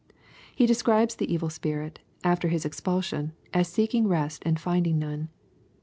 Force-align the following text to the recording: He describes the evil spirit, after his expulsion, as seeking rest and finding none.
He 0.55 0.65
describes 0.65 1.13
the 1.13 1.31
evil 1.31 1.51
spirit, 1.51 1.99
after 2.23 2.47
his 2.47 2.65
expulsion, 2.65 3.33
as 3.53 3.67
seeking 3.67 4.07
rest 4.07 4.41
and 4.47 4.59
finding 4.59 4.97
none. 4.97 5.29